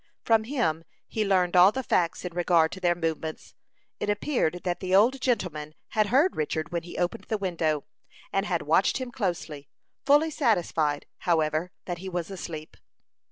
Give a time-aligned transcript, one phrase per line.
[0.23, 3.53] From him he learned all the facts in regard to their movements.
[3.99, 7.85] It appeared that the old gentleman had heard Richard when he opened the window,
[8.33, 9.69] and had watched him closely,
[10.03, 12.77] fully satisfied, however, that he was asleep.